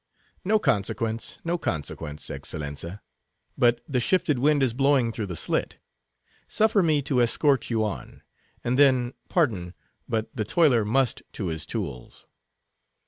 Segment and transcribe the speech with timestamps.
[0.43, 5.77] "No consequence, no consequence, Excellenza—but the shifted wind is blowing through the slit.
[6.47, 8.23] Suffer me to escort you on;
[8.63, 9.75] and then, pardon,
[10.09, 12.25] but the toiler must to his tools."